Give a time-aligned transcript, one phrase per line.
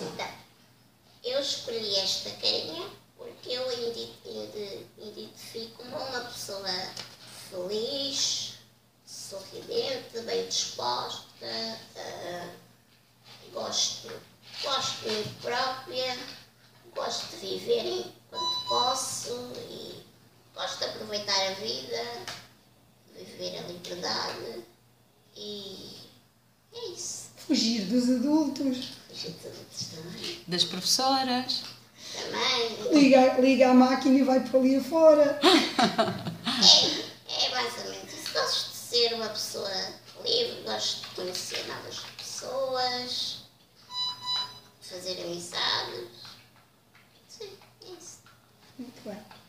[0.00, 0.28] Então,
[1.24, 3.70] eu escolhi esta carinha porque eu
[4.98, 6.68] identifico-me uma pessoa
[7.50, 8.54] feliz,
[9.06, 11.46] sorridente, bem disposta,
[11.96, 12.50] ah,
[13.52, 14.08] gosto,
[14.62, 16.18] gosto de mim própria,
[16.94, 20.02] gosto de viver enquanto posso e
[20.54, 22.02] gosto de aproveitar a vida,
[23.14, 24.64] viver a liberdade
[25.36, 25.96] e
[26.72, 27.30] é isso.
[27.36, 28.92] Fugir dos adultos.
[29.08, 29.71] Fugir de adultos.
[30.46, 31.62] Das professoras.
[32.12, 32.92] Também.
[32.92, 35.40] Liga, liga a máquina e vai para ali afora.
[37.28, 37.50] É, é
[37.90, 38.32] menos isso.
[38.32, 39.70] Gosto de ser uma pessoa
[40.24, 43.38] livre, gosto de conhecer novas pessoas,
[44.80, 46.08] fazer amizades.
[47.28, 47.50] Sim,
[47.82, 48.18] é isso.
[48.78, 49.41] Muito bem.